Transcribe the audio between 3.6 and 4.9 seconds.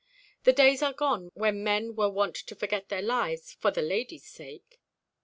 for the ladies' sake."